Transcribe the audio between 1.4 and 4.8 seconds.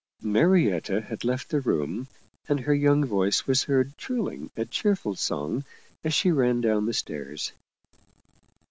the room, and her young voice was heard trilling a